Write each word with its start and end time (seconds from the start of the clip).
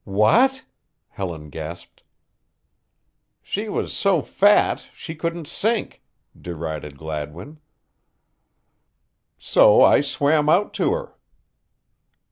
"What!" 0.03 0.65
Helen 1.09 1.51
gasped. 1.51 2.01
"She 3.43 3.69
was 3.69 3.93
so 3.95 4.23
fat 4.23 4.87
she 4.95 5.13
couldn't 5.13 5.47
sink," 5.47 6.01
derided 6.35 6.97
Gladwin, 6.97 7.59
"so 9.37 9.83
I 9.83 10.01
swam 10.01 10.49
out 10.49 10.73
to 10.73 10.93
her." 10.93 11.13